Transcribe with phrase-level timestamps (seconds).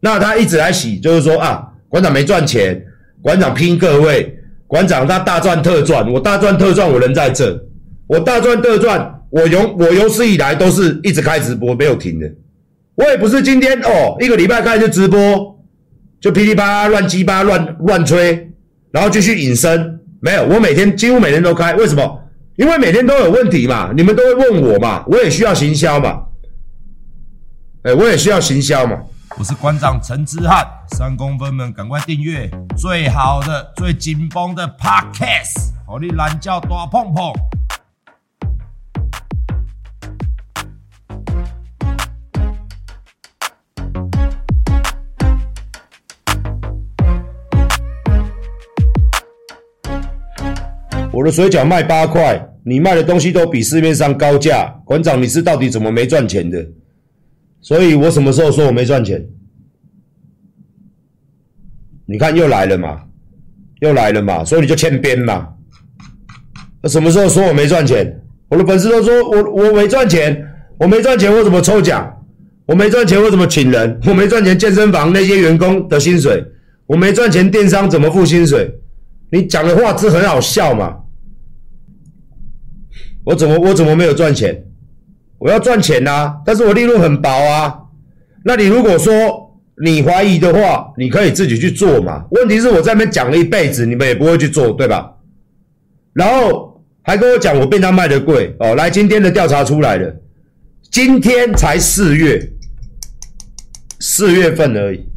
[0.00, 2.82] 那他一直来洗，就是说啊，馆长没赚钱，
[3.20, 4.34] 馆长拼各位，
[4.66, 7.62] 馆长他大赚特赚，我大赚特赚，我人在这，
[8.06, 12.30] 我大赚特赚，我有我有史以来都是一直开直播没有停的，
[12.94, 15.58] 我也不是今天哦一个礼拜开就直播，
[16.20, 18.50] 就噼里啪啦乱鸡巴乱乱吹，
[18.90, 22.18] 然后继续隐身，没有，我每天几乎每天都开，为什么？
[22.56, 26.22] 因为每天都有问题嘛，你们都会问我嘛，我也需要行销嘛，
[27.82, 28.98] 哎，我也需要行销嘛。
[29.38, 37.32] 我是馆长陈之翰，三公分们赶快订阅最好的、最紧绷的 Podcast，好你懒叫大碰碰。
[51.12, 56.66] 我的水饺卖八块，你卖的东西都比市面上高价，馆长你是到底怎么没赚钱的？
[57.60, 59.24] 所以我什么时候说我没赚钱？
[62.06, 63.02] 你看又来了嘛，
[63.80, 65.48] 又来了嘛，所以你就欠编嘛。
[66.82, 68.20] 那什么时候说我没赚钱？
[68.48, 70.44] 我的粉丝都说我我没赚钱，
[70.78, 72.16] 我没赚钱，我怎么抽奖？
[72.66, 74.00] 我没赚钱，我怎么请人？
[74.06, 76.44] 我没赚钱，健身房那些员工的薪水，
[76.86, 78.74] 我没赚钱，电商怎么付薪水？
[79.30, 80.96] 你讲的话是很好笑嘛？
[83.24, 84.64] 我怎么我怎么没有赚钱？
[85.40, 87.74] 我要赚钱啊，但是我利润很薄啊。
[88.44, 92.26] 那你如果说你怀疑的话，你可以自己去做嘛。
[92.32, 95.16] 问题是我在那边讲了一辈子，你们也不会去做，对吧？
[96.12, 98.74] 然后还跟我讲我便当卖的贵哦。
[98.74, 100.14] 来，今天的调查出来了，
[100.90, 102.52] 今天才四月，
[103.98, 105.08] 四月份而已。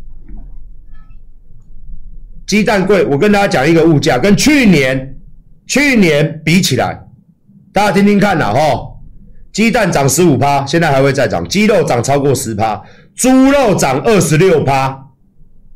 [2.48, 5.18] 鸡蛋贵，我跟大家讲一个物价，跟去年
[5.68, 6.98] 去年比起来，
[7.74, 8.93] 大家听听看呐，吼。
[9.54, 11.48] 鸡蛋涨十五趴，现在还会再涨。
[11.48, 12.82] 鸡肉涨超过十趴，
[13.16, 15.00] 猪肉涨二十六趴，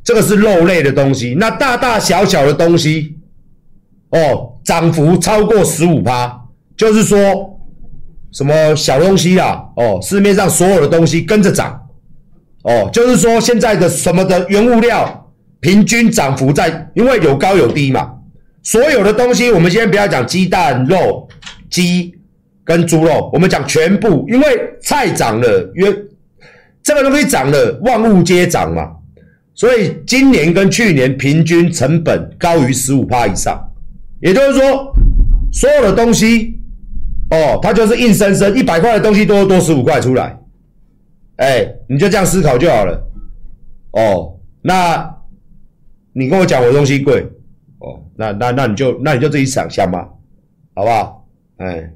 [0.03, 1.35] 这个是肉类的东西。
[1.39, 3.15] 那大大小小的东西，
[4.09, 6.41] 哦，涨幅超过十五趴，
[6.75, 7.59] 就是说
[8.31, 11.79] 什么小东西啊，哦，市面上所有的东西跟着涨，
[12.63, 18.11] 哦，就是说现在的什么的原物料平均涨幅在，因为有高有低嘛。
[18.63, 21.29] 所有的东西，我们先不要讲鸡蛋、肉、
[21.69, 22.16] 鸡。
[22.67, 24.45] 跟猪肉，我们讲全部，因为
[24.81, 26.05] 菜涨了，因为
[26.83, 28.93] 这个东西涨了，万物皆涨嘛，
[29.53, 33.57] 所以今年跟去年平均成本高于十五趴以上，
[34.19, 34.93] 也就是说，
[35.53, 36.59] 所有的东西，
[37.29, 40.37] 哦，它就是硬生生一百块的东西多多十五块出来，
[41.37, 43.01] 哎，你就这样思考就好了，
[43.93, 45.09] 哦，那
[46.11, 47.25] 你跟我讲我的东西贵，
[47.79, 50.05] 哦，那那那你就那你就自己想想嘛，
[50.75, 51.25] 好不好？
[51.59, 51.93] 哎。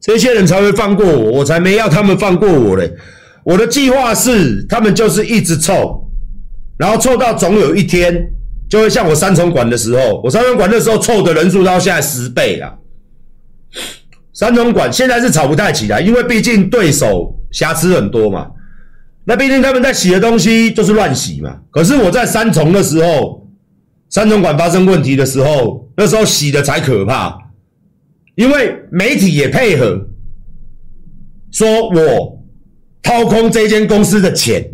[0.00, 2.90] 这些人才会放过我，我才没要他们放过我嘞。
[3.44, 6.08] 我的计划是，他们就是一直凑，
[6.78, 8.30] 然后凑到总有一天，
[8.70, 12.78] 就会像我三重馆的时候，我三重馆那时候凑的人数到现在十倍了。
[14.32, 18.50] 三重馆现在是炒不太起来，因为毕竟对手瑕疵很多嘛。
[19.24, 21.58] 那毕竟他们在洗的东西就是乱洗嘛。
[21.70, 23.46] 可是我在三重的时候。
[24.10, 27.36] 三总管发生问题的时候，那时候洗的才可怕，
[28.36, 30.08] 因为媒体也配合，
[31.50, 32.42] 说我
[33.02, 34.64] 掏空这间公司的钱，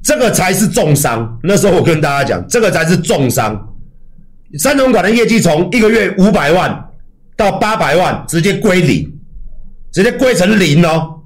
[0.00, 1.40] 这个才是重伤。
[1.42, 3.74] 那时候我跟大家讲，这个才是重伤。
[4.58, 6.88] 三总管的业绩从一个月五百万
[7.36, 9.12] 到八百万，直接归零，
[9.92, 11.22] 直接归成零哦，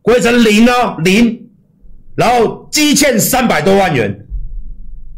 [0.00, 1.48] 归成零哦，零，
[2.14, 4.26] 然后积欠三百多万元，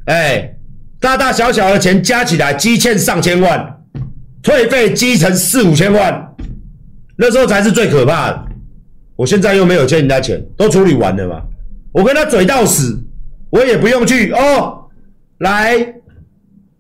[0.06, 0.54] 哎。
[1.00, 3.80] 大大小小的钱加起来积欠上千万，
[4.42, 6.34] 退费积成四五千万，
[7.16, 8.44] 那时候才是最可怕的。
[9.14, 11.42] 我现在又没有欠人家钱，都处理完了嘛。
[11.92, 13.00] 我跟他嘴到死，
[13.50, 14.88] 我也不用去哦。
[15.38, 15.94] 来，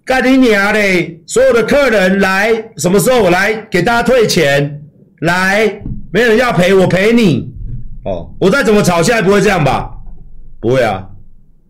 [0.04, 1.20] 干你娘嘞！
[1.26, 4.82] 所有的客人来，什么时候我来给大家退钱？
[5.20, 5.80] 来，
[6.12, 7.52] 没人要赔，我赔你。
[8.04, 9.90] 哦，我再怎么吵，现在不会这样吧？
[10.60, 11.08] 不会啊，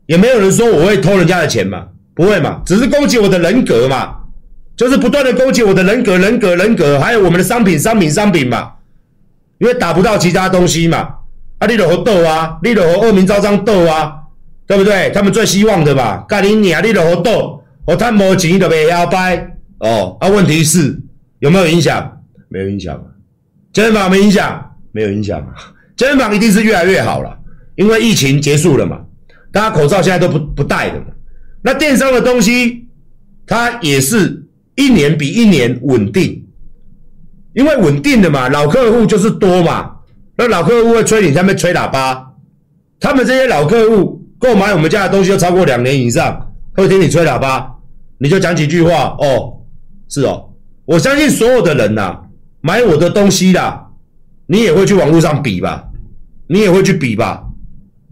[0.06, 1.88] 也没有人说我会偷人家的钱嘛。
[2.18, 4.12] 不会嘛，只是攻击我的人格嘛，
[4.76, 8.72] 就是不断的攻击我的人格、人格、人格，还有我们的商品、商品、商品嘛，
[9.58, 11.10] 因为打不到其他东西嘛，
[11.58, 14.12] 啊，你就和斗啊，你就和恶名昭彰斗啊，
[14.66, 15.12] 对不对？
[15.14, 19.36] 他们最希望的嘛，干你娘，你就和斗，我贪没钱就袂摇摆
[19.78, 20.16] 哦。
[20.18, 21.00] 啊，问题是
[21.38, 22.20] 有没有影响？
[22.48, 23.00] 没有影响。
[23.72, 25.40] 健身房没影响，没有影响。
[25.96, 27.38] 健身房一定是越来越好了，
[27.76, 28.98] 因为疫情结束了嘛，
[29.52, 31.06] 大家口罩现在都不不戴的嘛。
[31.62, 32.86] 那电商的东西，
[33.46, 34.46] 它也是
[34.76, 36.46] 一年比一年稳定，
[37.54, 39.96] 因为稳定的嘛，老客户就是多嘛。
[40.36, 42.32] 那老客户会催你，下面吹喇叭。
[43.00, 47.76] 他们这些老客户购买我们家的东西都超过两年以上，会听你吹喇叭，
[48.18, 49.54] 你就讲几句话哦。
[50.08, 50.50] 是哦，
[50.84, 52.22] 我相信所有的人呐、啊，
[52.60, 53.90] 买我的东西啦，
[54.46, 55.88] 你也会去网络上比吧，
[56.46, 57.44] 你也会去比吧，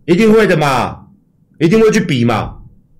[0.06, 1.06] 一定会的嘛，
[1.60, 2.56] 一定会去比嘛。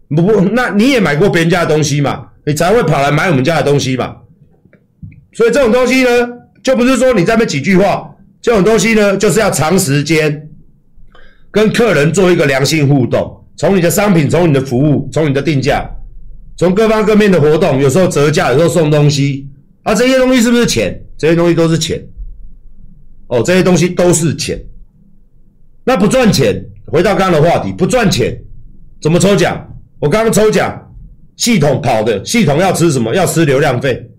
[0.09, 4.17] 不不，那你也买过别人家的东西嘛，你才会跑来买我们家的东西嘛。
[5.33, 6.29] 所以这种东西呢，
[6.63, 10.49] 就不是说你在那几句话，这种东西呢，就是要长时间
[11.51, 15.89] 跟客人做一个良性互动，从你的商品，从你的服务，从你的定价。
[16.57, 19.47] 从各方各面的活动，有时候折价，有时候送东西，
[19.83, 20.99] 啊，这些东西是不是钱？
[21.19, 22.03] 这些东西都是钱。
[23.27, 24.59] 哦，这些东西都是钱。
[25.85, 28.35] 那不赚钱，回到刚刚的话题，不赚钱
[29.03, 29.63] 怎么抽奖？
[29.99, 30.93] 我刚刚抽奖，
[31.37, 33.15] 系统跑的，系统要吃什么？
[33.15, 34.11] 要吃流量费。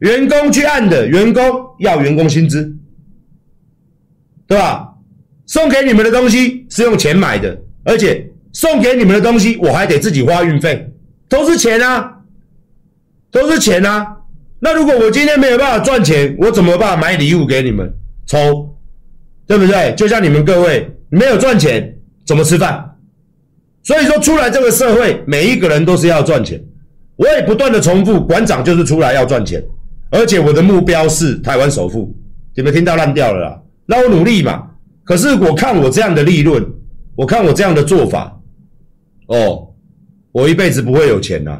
[0.00, 1.42] 员工去按的，员工
[1.78, 2.72] 要员工薪资，
[4.46, 4.94] 对吧？
[5.46, 10.92] 送给你们的东西是用钱买的，而且送给你们的东西我还得自己花运费。
[11.28, 12.18] 都是钱啊，
[13.30, 14.16] 都是钱啊。
[14.60, 17.92] 那如果我今天没有办法赚钱，我怎么办法买礼物给你们
[18.26, 18.76] 抽？
[19.46, 19.94] 对不对？
[19.94, 21.96] 就像你们各位没有赚钱，
[22.26, 22.87] 怎么吃饭？
[23.88, 26.62] 所以说出来这个社会，每一个人都是要赚钱。
[27.16, 29.64] 我也不断的重复，馆长就是出来要赚钱，
[30.10, 32.14] 而且我的目标是台湾首富。
[32.54, 33.62] 你们听到烂掉了啦？
[33.86, 34.62] 那我努力嘛。
[35.04, 36.62] 可是我看我这样的利润，
[37.16, 38.38] 我看我这样的做法，
[39.28, 39.64] 哦。
[40.32, 41.58] 我一辈子不会有钱呐、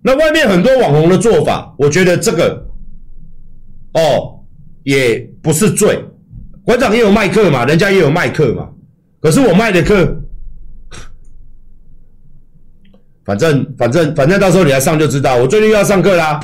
[0.00, 2.64] 那外面很多网红的做法，我觉得这个
[3.94, 4.44] 哦
[4.84, 5.98] 也不是罪。
[6.64, 8.68] 馆长也有卖课嘛，人家也有卖课嘛。
[9.20, 10.22] 可是我卖的课，
[13.26, 15.36] 反正反正反正到时候你来上就知道。
[15.36, 16.40] 我最近又要上课啦。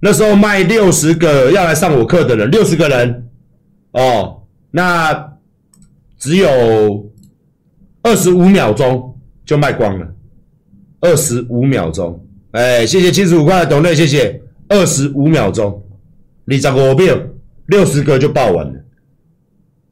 [0.00, 3.26] 那时候卖六十个要来上我课的人，六十个人
[3.92, 5.32] 哦，那
[6.18, 7.10] 只有
[8.02, 10.06] 二十五秒钟就卖光了。
[11.00, 14.40] 二十五秒钟，哎，谢谢七十五块的董队，谢谢。
[14.68, 15.82] 二十五秒钟，
[16.46, 17.14] 你找个病，
[17.66, 18.74] 六十个就报完了。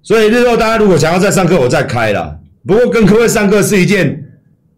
[0.03, 2.39] 所以日后大家如果想要再上课，我再开啦。
[2.67, 4.25] 不过跟各位上课是一件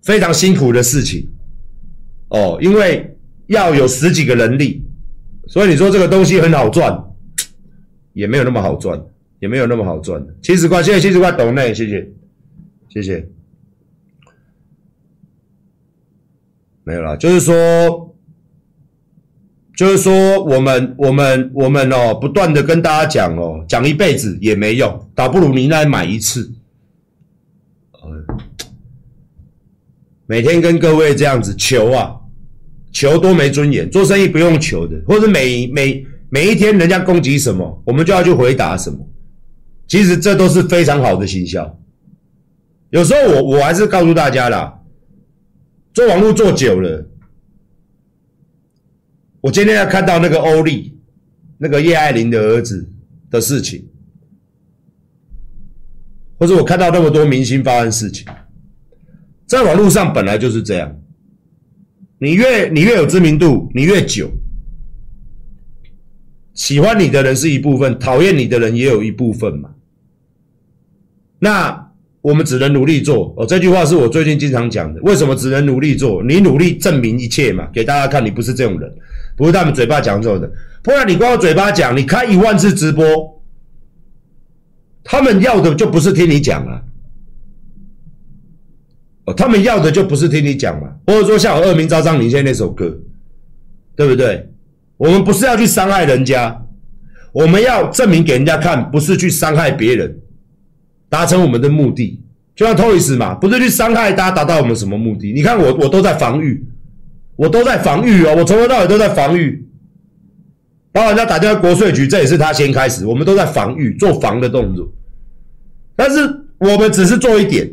[0.02, 1.29] 非常辛苦的事情
[2.35, 3.17] 哦，因为
[3.47, 4.83] 要有十几个人力，
[5.47, 7.05] 所以你说这个东西很好赚，
[8.13, 9.01] 也没有那么好赚，
[9.39, 10.21] 也没有那么好赚。
[10.43, 12.11] 七十块，谢谢七十块懂内，谢谢，
[12.89, 13.29] 谢谢。
[16.83, 18.15] 没有啦，就是说，
[19.77, 26.53] 就是说，我们我们我们哦，不断的跟大家讲哦，讲一辈子也没用，倒不如你来买一次。
[27.93, 28.37] 呃，
[30.27, 32.21] 每天跟各位这样子求啊，
[32.94, 38.99] 求多没尊严，做生意不用求的，或者每每每一天人家攻击什么，我们就要去回答什么。
[39.87, 41.79] 其实这都是非常好的行销。
[42.91, 44.81] 有时候我我还是告诉大家啦。
[45.93, 47.06] 做网络做久了，
[49.40, 50.97] 我今天要看到那个欧丽，
[51.58, 52.88] 那个叶爱玲的儿子
[53.31, 53.87] 的事情，
[56.37, 58.26] 或者我看到那么多明星发生事情，
[59.47, 60.97] 在网络上本来就是这样，
[62.25, 64.31] 你越你越有知名度，你越久，
[66.55, 69.71] 喜欢你的人是一部分，讨厌你的人也有一部分嘛，
[71.38, 71.85] 那。
[72.25, 74.99] 我们只能努力做哦，这句话是我最近经常讲的。
[75.02, 76.23] 为什么只能努力做？
[76.23, 78.90] 你努力证明一切嘛，给大家看你不是这种人，
[79.37, 80.50] 不是他们嘴巴讲这种的。
[80.83, 83.04] 不然你光嘴巴讲，你开一万次直播，
[85.04, 86.83] 他们要的就不是听你讲啊。
[89.26, 90.88] 哦，他们要的就不是听你讲嘛。
[91.07, 92.97] 或者说像我恶名昭彰领先那首歌，
[93.97, 94.49] 对不对？
[94.97, 96.62] 我们不是要去伤害人家，
[97.33, 100.16] 我们要证明给人家看，不是去伤害别人。
[101.09, 102.21] 达成我们的目的，
[102.57, 105.33] 就像 Toys 嘛，不是去伤害大家，达到我们什么目的？
[105.33, 106.66] 你看我，我都在防御，
[107.37, 109.66] 我都在防御哦，我从头到尾都在防御。
[110.93, 114.88] 然后人家打电话国税局，这也是他先开始，我们都在防御，做防的动作。
[115.97, 116.21] 但是
[116.59, 117.69] 我们只是做一点，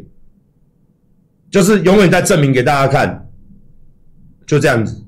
[1.52, 3.30] 就是永远在证明给大家看，
[4.48, 5.06] 就这样子。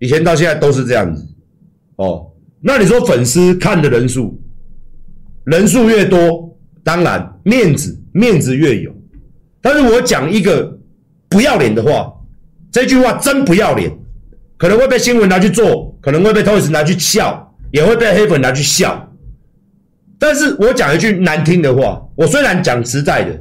[0.00, 1.24] 以前到现在都是这样子
[1.96, 2.26] 哦。
[2.60, 4.42] 那你说粉丝看的人数，
[5.44, 6.48] 人数越多。
[6.84, 8.92] 当然，面子面子越有，
[9.60, 10.76] 但是我讲一个
[11.28, 12.12] 不要脸的话，
[12.72, 13.96] 这句话真不要脸，
[14.56, 19.08] 可能会被新闻拿去做，可能会被 Toys 拿去笑，也会被黑粉拿去笑。
[20.18, 23.40] 但是我讲一句难听的话，我虽然讲实在的，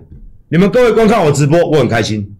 [0.51, 2.36] 你们各位观看我直播，我很开心，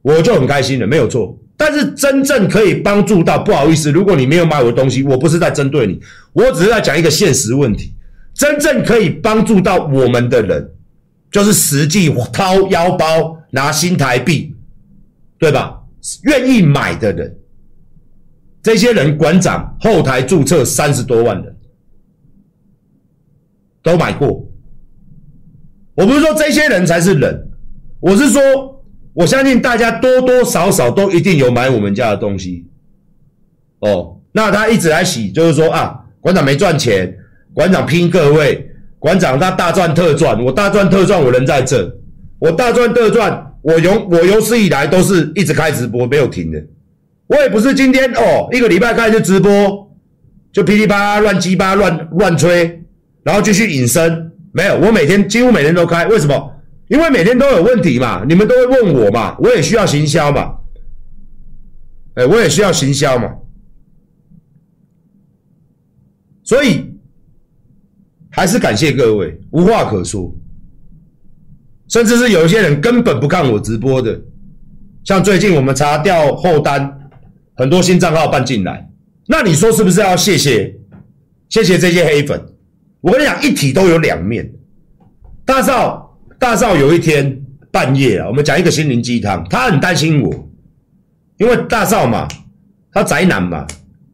[0.00, 1.38] 我就很开心了，没有错。
[1.54, 6.00] 但是真正可以帮助到，不好意思，如果你没有买我的东西，我不是在针对你，
[6.32, 7.92] 我只是在讲一个现实问题。
[8.32, 10.70] 真正可以帮助到我们的人，
[11.30, 14.54] 就是实际掏腰包拿新台币，
[15.38, 15.82] 对吧？
[16.22, 17.36] 愿意买的人，
[18.62, 21.54] 这些人馆长后台注册三十多万人，
[23.82, 24.45] 都买过。
[25.96, 27.48] 我不是说这些人才是人，
[28.00, 28.40] 我是说。
[29.16, 32.66] 我相信大家多多少少都一定有买我们家的东西，
[33.78, 37.16] 哦，那他一直来洗，就是说啊，馆长没赚钱，
[37.54, 41.90] 馆长拼各位，馆长他大赚特赚，我大赚特赚，我人在这，
[42.38, 46.62] 我大赚特赚，我有我有史以来都是一直开直播没有停的，
[47.28, 49.50] 我也不是今天哦一个礼拜开就直播，
[50.52, 52.82] 就噼里啪啦乱鸡巴乱乱吹，
[53.22, 56.52] 然后继续隐身，没有，我每天几乎每天都开，为什么？
[56.88, 60.56] 因为每天都有问题嘛，你们都会问我嘛，我也需要行销嘛，
[62.14, 63.34] 哎，我也需要行销嘛，
[66.42, 66.90] 所以
[68.30, 70.34] 还是感谢各位，无话可说。
[71.88, 74.18] 甚至是有一些人根本不看我直播的，
[75.04, 77.10] 像最近我们查掉后单，
[77.56, 78.88] 很多新账号办进来，
[79.26, 80.74] 那你说是不是要谢谢？
[81.50, 82.55] 谢谢这些黑粉。
[83.06, 84.52] 我跟你讲，一体都有两面，
[85.44, 86.02] 大少。
[86.38, 90.50] 大少有一天半夜啊，我们讲一个心灵鸡汤，他很担心我，
[91.38, 92.28] 因为大少嘛，
[92.92, 93.64] 他宅男嘛，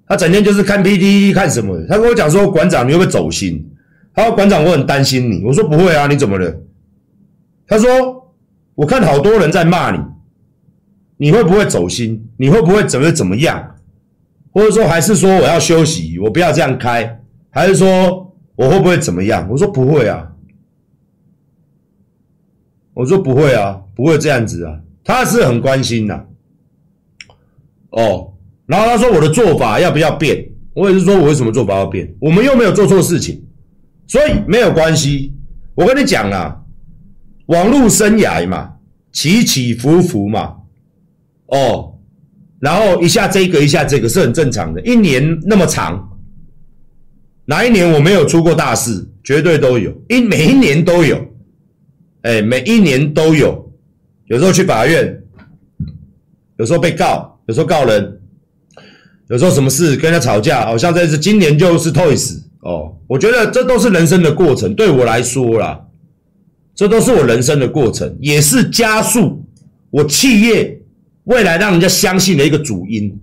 [0.06, 1.76] 他整天就是看 PTT 看什么。
[1.88, 3.66] 他跟我讲说，馆长你会不会走心？
[4.14, 5.42] 他说馆长我很担心你。
[5.44, 6.54] 我说不会啊，你怎么了？
[7.66, 8.32] 他说
[8.74, 9.98] 我看好多人在骂你，
[11.16, 12.28] 你会不会走心？
[12.36, 13.74] 你会不会怎么怎么样？
[14.52, 17.18] 或者说还是说我要休息，我不要这样开？
[17.50, 18.21] 还是说
[18.62, 19.48] 我会不会怎么样？
[19.50, 20.28] 我说不会啊。
[22.94, 26.24] 我说不会啊，不会这样子啊，他是很关心呐、啊。
[27.90, 28.32] 哦，
[28.66, 30.48] 然后他说我的做法要不要变？
[30.74, 32.14] 我也是说我为什么做法要变？
[32.20, 33.44] 我们又没有做错事情，
[34.06, 35.34] 所以没有关系。
[35.74, 36.62] 我跟你讲啊，
[37.46, 38.74] 网络生涯嘛，
[39.10, 40.56] 起起伏伏嘛。
[41.46, 41.98] 哦，
[42.60, 44.80] 然后一下这个一下这个是很正常的。
[44.82, 46.11] 一年那么长，
[47.52, 49.06] 哪一年我没有出过大事？
[49.22, 51.22] 绝对都有，一每一年都有。
[52.22, 53.70] 哎，每一年都有，
[54.24, 55.22] 有时候去法院，
[56.56, 58.20] 有时候被告，有时候告人，
[59.28, 65.78] 有时候什么事跟他吵架，好像这次今年就是 Toys 哦，我觉得这都是人生的过程，对我来说啦，
[66.74, 69.44] 这都是我人生的过程，也是加速
[69.90, 70.80] 我企业
[71.24, 73.14] 未来让人家相信的一个主因。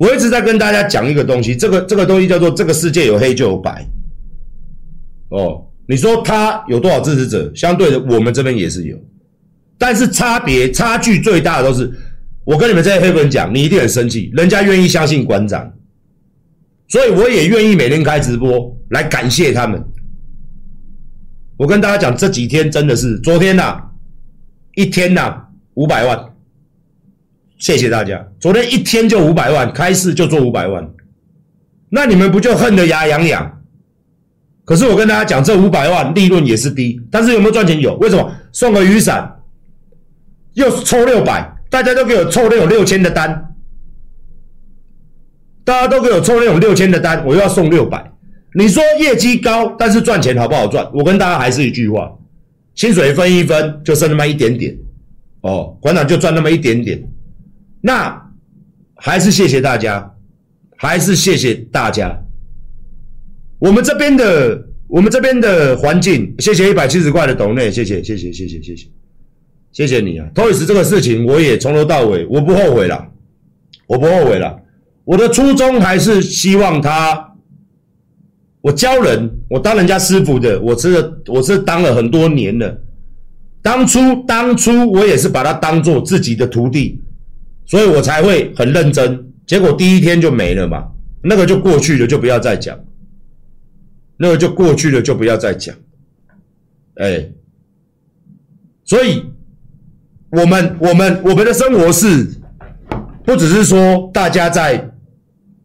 [0.00, 3.86] 我一直在跟大家讲一个东西，这个这个东西叫做这个世界有黑就有白，
[5.28, 5.66] 哦。
[5.86, 7.52] 你说他有多少支持者？
[7.52, 8.96] 相对的，我们这边也是有，
[9.76, 11.92] 但是差别差距最大的都是，
[12.44, 15.70] 我跟你们这些黑粉讲，你一定很生气，人家愿意相信馆长，
[16.86, 19.84] 所以我也愿意每天开直播来感谢他们。
[21.56, 23.82] 我跟大家讲，这几天真的是昨天呐、
[24.76, 26.29] 一天呐、啊、五百万，
[27.60, 30.90] 谢谢大家，昨天一天就五百万，开市就做五百万，
[31.90, 33.60] 那你们不就恨得牙痒痒？
[34.64, 37.78] 可是我跟大家讲，这五百万利润也是低，但是有没有赚钱？
[37.78, 38.32] 有，为什么？
[38.50, 39.42] 送个雨伞，
[40.54, 43.54] 又抽六百，大家都给我抽那种六千的单，
[45.62, 48.10] 大家都给我抽那种六千的单，我又要送六百。
[48.54, 50.90] 你说业绩高，但是赚钱好不好赚？
[50.94, 52.10] 我跟大家还是一句话，
[52.74, 54.74] 薪水分一分，就剩那么一点点，
[55.42, 57.00] 哦，馆长就赚那么一点点，
[57.80, 58.30] 那
[58.96, 60.14] 还是谢谢大家，
[60.76, 62.16] 还是谢谢大家。
[63.58, 68.88] 我们这边的，我们这边的环境，谢谢一百七十块的董内，谢谢，谢谢，谢谢，谢谢，
[69.72, 70.28] 谢谢你啊！
[70.34, 73.06] 托尔斯这个事情，我也从头到尾，我不后悔了，
[73.86, 74.60] 我不后悔了。
[75.04, 77.34] 我的初衷还是希望他，
[78.60, 82.82] 我教人，我当人家师傅的，我是我是当了很多年了。
[83.62, 87.00] 当初当初我也是把他当做自己的徒弟。
[87.70, 90.88] 所以我才会很认真，结果第一天就没了嘛，
[91.22, 92.76] 那个就过去了，就不要再讲。
[94.16, 95.72] 那个就过去了，就不要再讲。
[96.96, 97.30] 哎，
[98.84, 99.24] 所以，
[100.30, 102.26] 我们我们我们的生活是，
[103.24, 104.90] 不只是说大家在，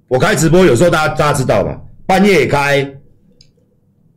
[0.08, 1.82] 我开直播，有时候大家大家知道吧？
[2.06, 2.84] 半夜也开，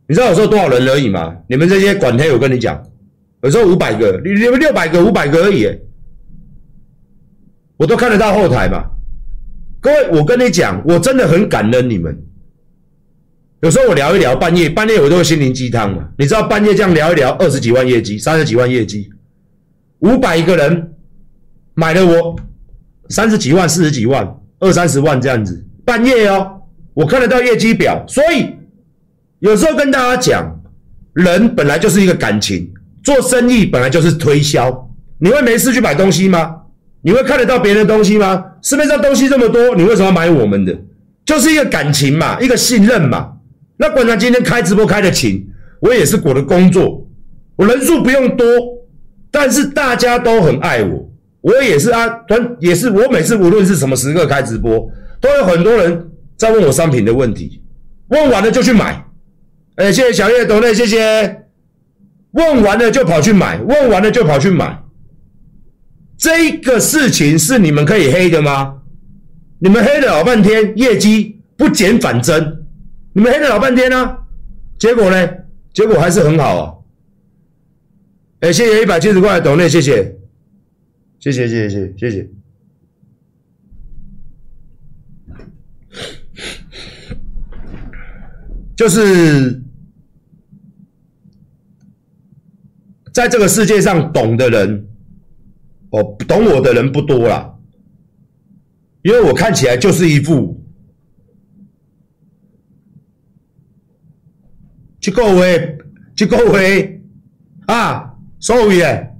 [0.07, 1.35] 你知道有时候多少人而已吗？
[1.47, 2.79] 你们这些管黑，我跟你讲，
[3.41, 5.67] 有时候五百个，你你们六百个、五百个而已，
[7.79, 8.83] 我都看得到后台嘛。
[9.79, 12.15] 各位，我跟你讲，我真的很感恩你们。
[13.61, 16.05] 有时候我聊一聊，半夜半夜我都会心灵鸡汤嘛。
[16.17, 19.09] 你知道半夜这样聊一聊，二十几万业绩，三十几万业绩，
[19.99, 20.93] 五百个人
[21.73, 22.35] 买了我
[23.07, 26.61] 三十几万、四十几万、二三十万这样子，半夜哦，
[26.93, 28.53] 我看得到业绩表，所以
[29.39, 30.61] 有时候跟大家讲，
[31.13, 32.69] 人本来就是一个感情，
[33.05, 34.85] 做生意本来就是推销。
[35.17, 36.58] 你会没事去买东西吗？
[37.01, 38.43] 你会看得到别人的东西吗？
[38.61, 40.77] 市面上东西这么多，你为什么要买我们的？
[41.25, 43.33] 就是一个感情嘛，一个信任嘛。
[43.77, 45.47] 那管他今天开直播开的勤，
[45.79, 47.07] 我也是我的工作，
[47.55, 48.45] 我人数不用多，
[49.31, 51.09] 但是大家都很爱我，
[51.41, 54.91] 我也是啊，团也是我每次无论是什么时刻开直播，
[55.21, 57.61] 都有很多人在问我商品的问题，
[58.09, 59.05] 问完了就去买。
[59.75, 61.43] 哎，谢谢小叶董内，谢谢。
[62.31, 64.77] 问完了就跑去买，问完了就跑去买。
[66.19, 68.81] 这个事情是你们可以黑的吗？
[69.59, 72.65] 你们黑了老半天，业绩不减反增，
[73.13, 74.27] 你们黑了老半天啊，
[74.77, 75.29] 结果呢？
[75.71, 76.73] 结果还是很好啊！
[78.41, 80.17] 哎，谢谢一百七十块的抖内，谢，谢谢，
[81.19, 82.29] 谢谢，谢谢，谢谢。
[88.75, 89.61] 就是
[93.13, 94.88] 在这个世界上懂的人。
[95.91, 97.55] 哦，懂我的人不多啦，
[99.01, 100.63] 因为我看起来就是一副，
[104.99, 105.77] 这个位，
[106.15, 107.01] 这个位
[107.65, 109.15] 啊，所以诶，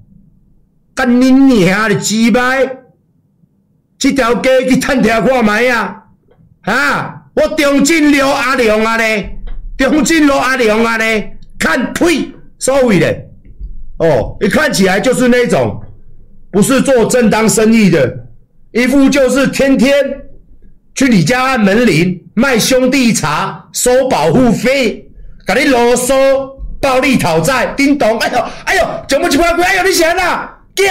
[0.94, 2.84] 干你娘的鸡掰，
[3.98, 6.04] 这条街去探听看觅啊，
[6.62, 9.40] 啊，我中正路阿良啊咧，
[9.76, 13.28] 中正路阿良啊咧，看呸，所以咧，
[13.98, 15.84] 哦，一看起来就是那种。
[16.52, 18.12] 不是做正当生意的，
[18.72, 19.94] 一副就是天天
[20.96, 25.06] 去你家按门铃卖兄弟茶收保护费，
[25.46, 26.16] 给你啰嗦
[26.82, 29.64] 暴力讨债，叮咚，哎呦哎呦，怎么奇怪鬼？
[29.64, 30.58] 哎呦你谁啊？
[30.76, 30.90] 囝，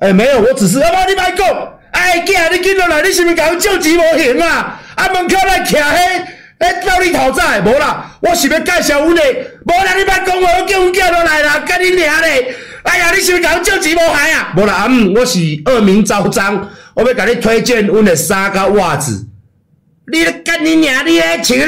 [0.00, 4.80] 哎没有，我只是，阿妈你别讲，哎囝，你进来来，你是不是给我救急无行啊？
[4.94, 6.22] 啊门口来徛迄，
[6.58, 9.22] 哎暴力讨债，无啦，我是要介绍阮的，
[9.66, 12.54] 无啦你别讲我，我叫阮囝落来啦，干你娘嘞！
[12.88, 14.54] 哎呀，你是不是搞救急无害啊？
[14.56, 19.28] 无啦，阿姆，我是恶名昭彰，我要给你推荐阮的衫甲袜子。
[20.10, 21.06] 你干你娘！
[21.06, 21.62] 你还请你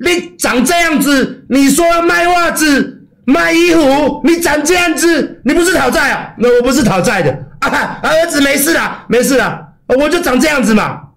[0.00, 6.34] 你长这样子，你说要卖袜子、卖衣服，你长这样子，你不是讨债啊？
[6.38, 8.00] 那我不是讨债的啊！
[8.02, 11.10] 儿子没事啦，没事啦，我就长这样子嘛，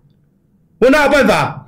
[0.79, 1.67] 我哪有办法？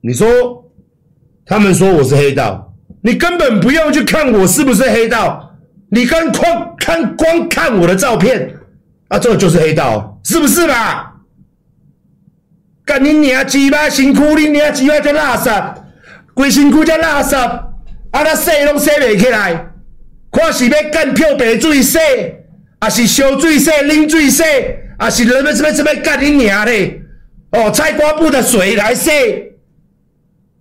[0.00, 0.58] 你说？
[1.44, 2.71] 他们说我是黑道，
[3.02, 5.56] 你根本不用去看我是不是黑道，
[5.90, 8.54] 你光看看光看我的照片，
[9.08, 11.12] 啊，这就是黑道，是不是嘛？
[12.84, 15.74] 干你娘鸡巴辛苦，你娘鸡巴这垃圾，
[16.34, 17.68] 规身躯这垃圾，啊，
[18.12, 19.66] 那洗拢洗袂起来，
[20.30, 21.98] 看是要干漂白水洗，
[22.78, 24.42] 啊是烧水洗、冷水洗，
[24.98, 27.00] 啊是什么什么什么干你娘嘞？
[27.52, 29.10] 哦，菜瓜布的水来洗。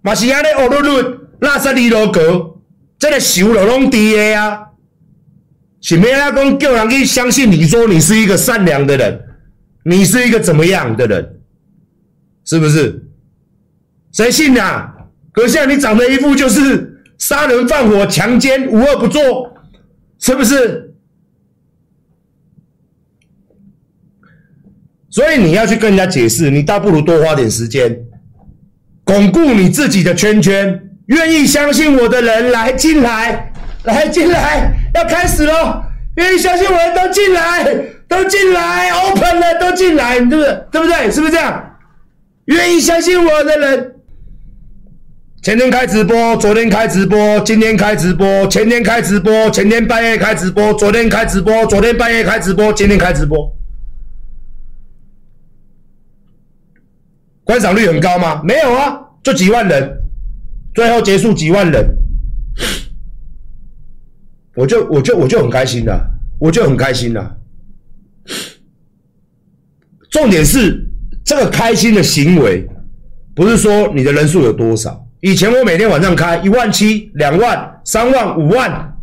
[0.02, 2.60] 嘛是安尼，乌噜噜，垃圾里路格，
[2.98, 4.68] 这个想了拢伫个啊！
[5.82, 6.32] 是咩啊？
[6.32, 9.20] 讲叫人去相信你说你是一个善良的人，
[9.84, 11.42] 你是一个怎么样的人？
[12.46, 13.04] 是不是？
[14.12, 14.94] 谁信啊？
[15.32, 19.56] 阁下，你长得一副就是杀人放火、强奸、无恶不作，
[20.20, 20.94] 是不是？
[25.10, 28.06] 所以你要去跟人家解释，你倒不如多花点时间。
[29.04, 33.52] 巩固你自己的圈圈，愿意相信我的人来进来，
[33.84, 35.84] 来进来，要开始喽！
[36.16, 37.64] 愿意相信我的都进来，
[38.08, 40.64] 都进来，open 了都进来，对不对？
[40.72, 41.12] 对不对？
[41.12, 41.78] 是不是这样？
[42.46, 43.96] 愿意相信我的人，
[45.44, 53.54] 前天开直播，昨天开直播，今天开直播，前天开直播，前天半夜开直播，昨天开直播，昨天半夜开直播，今天开直播。
[57.44, 58.42] 观赏率很高吗？
[58.46, 59.92] 没有啊，就几万人，
[60.74, 61.86] 最后结束几万人，
[64.56, 66.02] 我就我就我就很开心了，
[66.40, 67.38] 我就很开心了。
[70.10, 70.90] 重点是
[71.24, 72.68] 这个开心的行为，
[73.34, 75.08] 不是说你的人数有多少。
[75.22, 78.98] 以前我每天晚上开一万七、两万、三万、五万，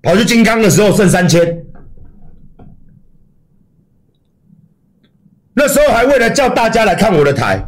[0.00, 1.64] 跑去金刚的时候剩三千。
[5.52, 7.62] 那时候还为了叫大家来看我的台，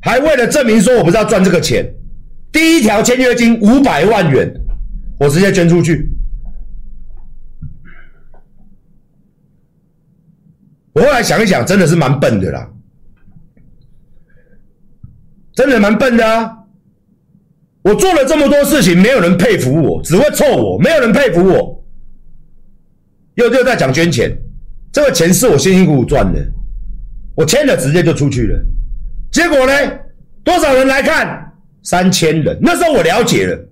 [0.00, 1.84] 还为了证明说我不是要赚这个钱，
[2.52, 4.48] 第一条签约金五百万元，
[5.18, 6.08] 我直接捐出去。
[10.92, 12.68] 我后来想一想，真的是蛮笨的啦，
[15.54, 16.58] 真的蛮笨的啊！
[17.82, 21.84] 我做了这么多事情，没有人佩服我，只会臭我，没有人佩服我。
[23.36, 24.36] 又又在讲捐钱，
[24.92, 26.44] 这个钱是我辛辛苦苦赚的，
[27.36, 28.60] 我签了直接就出去了。
[29.30, 29.72] 结果呢？
[30.44, 31.52] 多少人来看？
[31.82, 32.58] 三千人。
[32.60, 33.68] 那时候我了解了，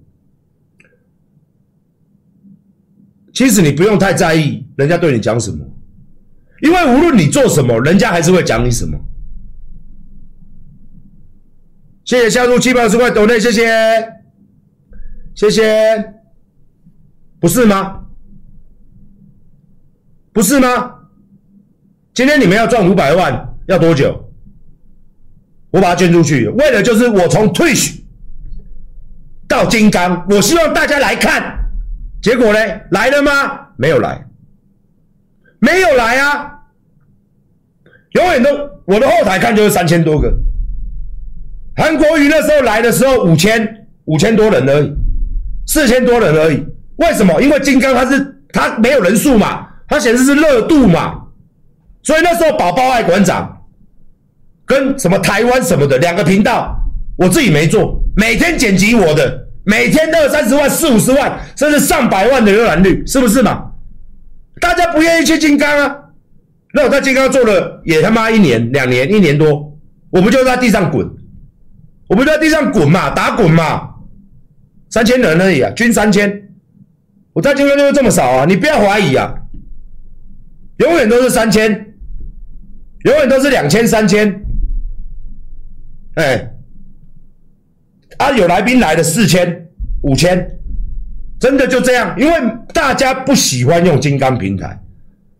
[3.32, 5.64] 其实你不用太在意人家对你讲什么，
[6.62, 8.98] 因为无论你做什么，人家还是会讲你什么。
[12.04, 14.12] 谢谢下入七百二十块抖内，谢谢，
[15.34, 16.14] 谢谢，
[17.40, 18.04] 不是吗？
[20.32, 20.94] 不是吗？
[22.14, 24.25] 今天你们要赚五百万，要多久？
[25.76, 27.96] 我把它捐出去，为了就是我从 Twitch
[29.46, 31.54] 到金刚，我希望大家来看。
[32.22, 32.58] 结果呢？
[32.92, 33.30] 来了吗？
[33.76, 34.24] 没有来，
[35.60, 36.50] 没有来啊！
[38.12, 38.48] 永远都
[38.86, 40.32] 我的后台看就是三千多个。
[41.76, 44.96] 韩国瑜那时候来的时候五千五千多人而已，
[45.66, 46.66] 四千多人而已。
[46.96, 47.38] 为什么？
[47.42, 51.26] 因为金刚它是它没有人数嘛，它显示是热度嘛，
[52.02, 53.55] 所以那时候宝宝爱馆长
[54.66, 56.76] 跟什么台湾什么的两个频道，
[57.16, 63.70] 我自己没做，每天剪辑我的，每天二三十万、四五十万，甚至上百万的浏览率，是不是嘛？
[64.60, 65.96] 大家不愿意去金刚啊？
[66.74, 69.78] 那我在金刚做了也他妈一年、两年、一年多，
[70.10, 71.08] 我不就在地上滚？
[72.08, 73.88] 我不就在地上滚嘛，打滚嘛，
[74.90, 76.42] 三千人而已啊，均三千。
[77.32, 79.32] 我在金刚就是这么少啊，你不要怀疑啊，
[80.78, 81.70] 永远都是三千，
[83.04, 84.42] 永远都是两千、三千。
[86.16, 86.50] 哎，
[88.18, 89.68] 啊，有来宾来的四千、
[90.02, 90.58] 五千，
[91.38, 92.34] 真的就这样，因为
[92.74, 94.78] 大家不喜欢用金刚平台，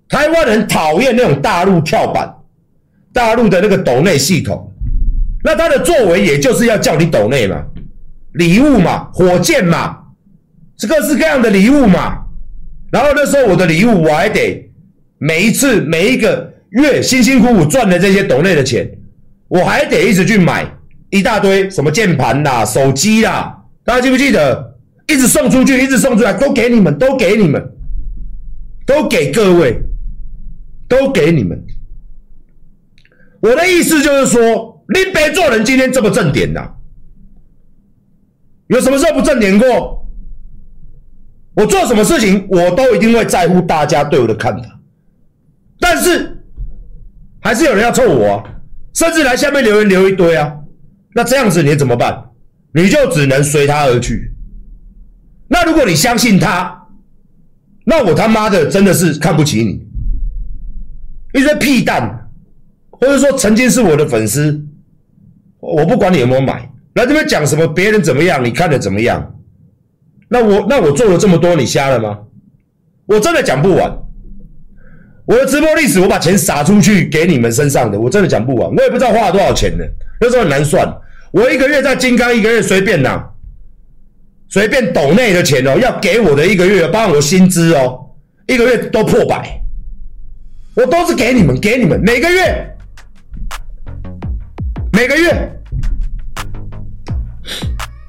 [0.09, 2.33] 台湾人讨厌那种大陆跳板、
[3.13, 4.73] 大陆的那个抖内系统。
[5.43, 7.65] 那他的作为也就是要叫你抖内嘛，
[8.35, 9.97] 礼物嘛，火箭嘛，
[10.77, 12.25] 是各式各样的礼物嘛。
[12.91, 14.71] 然后那时候我的礼物我还得
[15.19, 18.91] 每一次每一个月辛辛苦苦赚的这些抖内的钱，
[19.49, 20.67] 我还得一直去买
[21.11, 24.77] 一大堆什么键盘啦、手机啦，大家记不记得？
[25.09, 27.63] 一直送出去，一直送出来，都给你们，都给你们，
[28.85, 29.81] 都给各位，
[30.89, 31.65] 都给你们。
[33.41, 34.75] 我的意思就是说。
[34.89, 36.61] 你别做人，今天这么正点呐？
[38.69, 40.09] 有什么时候不正点过？
[41.55, 44.63] 我做什么事情，我都一定会在乎大家对我的看法。
[45.81, 46.41] 但是，
[47.41, 48.45] 还是有人要臭我啊，
[48.97, 50.53] 甚至来下面留言留一堆啊。
[51.15, 52.25] 那这样子你怎么办？
[52.73, 54.33] 你就只能随他而去。
[55.49, 56.89] 那如果你相信他，
[57.85, 59.87] 那我他妈的真的是看不起你，
[61.39, 62.31] 一堆屁蛋，
[62.91, 64.65] 或者说曾经是我的粉丝。
[65.61, 69.35] 我不管你有没有买，来这边讲什么别人怎么样，你看的怎么样？
[70.29, 72.19] 那我那我做了这么多，你瞎了吗？
[73.07, 74.06] 我真的讲不完。
[75.27, 78.71] 我的直播历史，我把钱撒出去给你们身上的，我真的讲不完。
[78.71, 79.85] 我也不知道花了多少钱呢，
[80.21, 80.87] 那时候很难算。
[81.33, 83.23] 我一个月在金刚，一个月随便拿，
[84.49, 87.99] 随便抖内的钱哦，要给我的一个月，包括我薪资哦，
[88.47, 89.61] 一个月都破百，
[90.75, 92.73] 我都是给你们，给你们每个月。
[94.93, 95.53] 每个月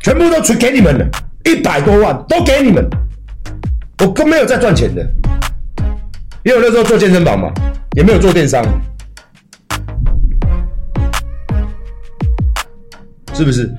[0.01, 1.05] 全部都存给你们了，
[1.43, 2.87] 一百多万都给你们，
[3.99, 5.05] 我更没有在赚钱的，
[6.47, 7.51] 因为我那时候做健身房嘛，
[7.91, 8.63] 也没有做电商，
[13.33, 13.69] 是不是？